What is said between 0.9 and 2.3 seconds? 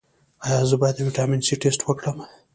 د ویټامین سي ټسټ وکړم؟